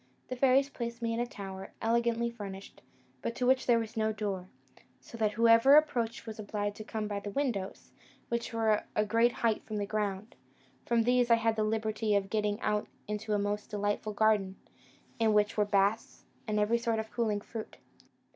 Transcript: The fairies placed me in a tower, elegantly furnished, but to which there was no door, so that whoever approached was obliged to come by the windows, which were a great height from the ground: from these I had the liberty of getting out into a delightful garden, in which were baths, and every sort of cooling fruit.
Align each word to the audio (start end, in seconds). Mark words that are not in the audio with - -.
The 0.29 0.35
fairies 0.35 0.67
placed 0.67 1.03
me 1.03 1.13
in 1.13 1.19
a 1.19 1.27
tower, 1.27 1.73
elegantly 1.79 2.31
furnished, 2.31 2.81
but 3.21 3.35
to 3.35 3.45
which 3.45 3.67
there 3.67 3.77
was 3.77 3.95
no 3.95 4.11
door, 4.11 4.47
so 4.99 5.15
that 5.19 5.33
whoever 5.33 5.75
approached 5.75 6.25
was 6.25 6.39
obliged 6.39 6.77
to 6.77 6.83
come 6.83 7.07
by 7.07 7.19
the 7.19 7.29
windows, 7.29 7.91
which 8.27 8.51
were 8.51 8.81
a 8.95 9.05
great 9.05 9.31
height 9.45 9.63
from 9.63 9.77
the 9.77 9.85
ground: 9.85 10.33
from 10.87 11.03
these 11.03 11.29
I 11.29 11.35
had 11.35 11.55
the 11.55 11.63
liberty 11.63 12.15
of 12.15 12.31
getting 12.31 12.59
out 12.61 12.87
into 13.07 13.35
a 13.35 13.57
delightful 13.69 14.13
garden, 14.13 14.55
in 15.19 15.33
which 15.33 15.55
were 15.55 15.65
baths, 15.65 16.25
and 16.47 16.59
every 16.59 16.79
sort 16.79 16.97
of 16.97 17.11
cooling 17.11 17.41
fruit. 17.41 17.77